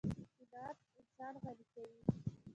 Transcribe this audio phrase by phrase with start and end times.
[0.39, 1.99] قناعت انسان غني کوي.